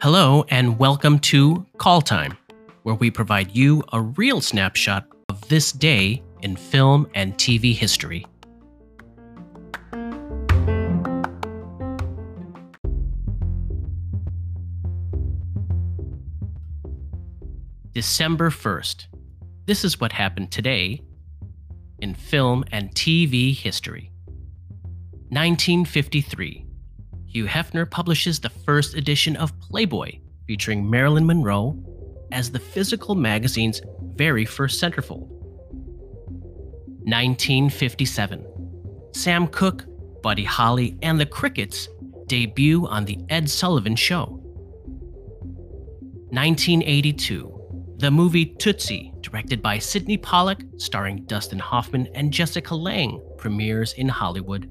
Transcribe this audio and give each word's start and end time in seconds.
Hello, 0.00 0.44
and 0.48 0.78
welcome 0.78 1.18
to 1.18 1.66
Call 1.78 2.00
Time, 2.00 2.38
where 2.84 2.94
we 2.94 3.10
provide 3.10 3.56
you 3.56 3.82
a 3.92 4.00
real 4.00 4.40
snapshot 4.40 5.08
of 5.28 5.48
this 5.48 5.72
day 5.72 6.22
in 6.40 6.54
film 6.54 7.10
and 7.16 7.34
TV 7.34 7.74
history. 7.74 8.24
December 17.92 18.50
1st. 18.50 19.06
This 19.66 19.84
is 19.84 20.00
what 20.00 20.12
happened 20.12 20.52
today 20.52 21.02
in 21.98 22.14
film 22.14 22.64
and 22.70 22.94
TV 22.94 23.52
history. 23.52 24.11
1953. 25.32 26.66
Hugh 27.26 27.46
Hefner 27.46 27.90
publishes 27.90 28.38
the 28.38 28.50
first 28.50 28.94
edition 28.94 29.34
of 29.36 29.58
Playboy, 29.60 30.18
featuring 30.46 30.90
Marilyn 30.90 31.24
Monroe 31.24 31.82
as 32.32 32.50
the 32.50 32.58
physical 32.58 33.14
magazine's 33.14 33.80
very 34.14 34.44
first 34.44 34.78
centerfold. 34.78 35.30
1957. 37.06 38.46
Sam 39.12 39.46
Cooke, 39.46 39.86
Buddy 40.22 40.44
Holly, 40.44 40.98
and 41.00 41.18
the 41.18 41.24
Crickets 41.24 41.88
debut 42.26 42.86
on 42.86 43.06
The 43.06 43.18
Ed 43.30 43.48
Sullivan 43.48 43.96
Show. 43.96 44.38
1982. 46.28 47.94
The 47.96 48.10
movie 48.10 48.44
Tootsie, 48.44 49.14
directed 49.22 49.62
by 49.62 49.78
Sydney 49.78 50.18
Pollack, 50.18 50.62
starring 50.76 51.24
Dustin 51.24 51.58
Hoffman 51.58 52.08
and 52.14 52.30
Jessica 52.30 52.74
Lange, 52.74 53.18
premieres 53.38 53.94
in 53.94 54.10
Hollywood. 54.10 54.70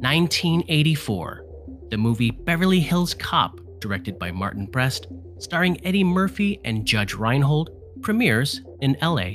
1984. 0.00 1.44
The 1.90 1.98
movie 1.98 2.30
Beverly 2.30 2.80
Hills 2.80 3.14
Cop, 3.14 3.58
directed 3.80 4.18
by 4.18 4.30
Martin 4.30 4.66
Brest, 4.66 5.08
starring 5.38 5.84
Eddie 5.84 6.04
Murphy 6.04 6.60
and 6.64 6.84
Judge 6.84 7.14
Reinhold, 7.14 7.70
premieres 8.02 8.60
in 8.80 8.96
LA. 9.02 9.32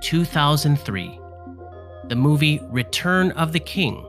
2003. 0.00 1.20
The 2.08 2.16
movie 2.16 2.60
Return 2.70 3.30
of 3.32 3.52
the 3.52 3.60
King, 3.60 4.04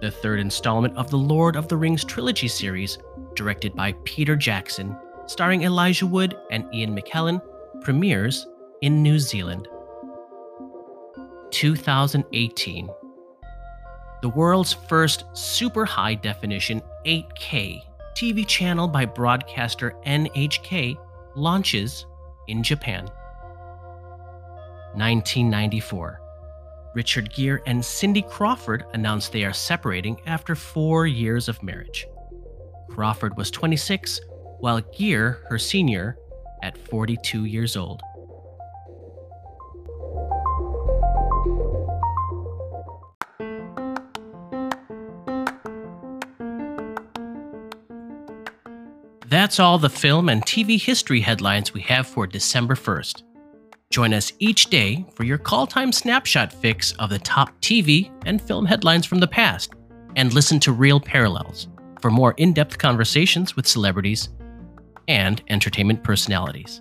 the 0.00 0.10
third 0.10 0.40
installment 0.40 0.96
of 0.96 1.10
the 1.10 1.18
Lord 1.18 1.54
of 1.54 1.68
the 1.68 1.76
Rings 1.76 2.04
trilogy 2.04 2.48
series, 2.48 2.98
directed 3.34 3.74
by 3.74 3.92
Peter 4.04 4.36
Jackson, 4.36 4.96
starring 5.26 5.62
Elijah 5.62 6.06
Wood 6.06 6.36
and 6.50 6.66
Ian 6.74 6.96
McKellen, 6.96 7.42
premieres 7.82 8.46
in 8.80 9.02
New 9.02 9.18
Zealand. 9.18 9.68
2018. 11.50 12.88
The 14.22 14.28
world's 14.30 14.72
first 14.72 15.24
super 15.34 15.84
high 15.84 16.14
definition 16.14 16.80
8K 17.04 17.82
TV 18.14 18.46
channel 18.46 18.88
by 18.88 19.04
broadcaster 19.04 19.94
NHK 20.06 20.96
launches 21.34 22.06
in 22.48 22.62
Japan. 22.62 23.04
1994. 24.94 26.20
Richard 26.94 27.30
Gere 27.34 27.60
and 27.66 27.84
Cindy 27.84 28.22
Crawford 28.22 28.86
announced 28.94 29.32
they 29.32 29.44
are 29.44 29.52
separating 29.52 30.18
after 30.24 30.54
four 30.54 31.06
years 31.06 31.50
of 31.50 31.62
marriage. 31.62 32.06
Crawford 32.88 33.36
was 33.36 33.50
26, 33.50 34.18
while 34.60 34.80
Gere, 34.80 35.36
her 35.50 35.58
senior, 35.58 36.16
at 36.62 36.78
42 36.78 37.44
years 37.44 37.76
old. 37.76 38.00
That's 49.28 49.58
all 49.58 49.76
the 49.76 49.90
film 49.90 50.28
and 50.28 50.40
TV 50.42 50.80
history 50.80 51.20
headlines 51.20 51.74
we 51.74 51.80
have 51.80 52.06
for 52.06 52.28
December 52.28 52.76
1st. 52.76 53.24
Join 53.90 54.14
us 54.14 54.32
each 54.38 54.66
day 54.66 55.04
for 55.14 55.24
your 55.24 55.36
call 55.36 55.66
time 55.66 55.90
snapshot 55.90 56.52
fix 56.52 56.92
of 56.92 57.10
the 57.10 57.18
top 57.18 57.50
TV 57.60 58.08
and 58.24 58.40
film 58.40 58.66
headlines 58.66 59.04
from 59.04 59.18
the 59.18 59.26
past, 59.26 59.72
and 60.14 60.32
listen 60.32 60.60
to 60.60 60.70
Real 60.70 61.00
Parallels 61.00 61.66
for 62.00 62.08
more 62.08 62.34
in 62.36 62.52
depth 62.52 62.78
conversations 62.78 63.56
with 63.56 63.66
celebrities 63.66 64.28
and 65.08 65.42
entertainment 65.48 66.04
personalities. 66.04 66.80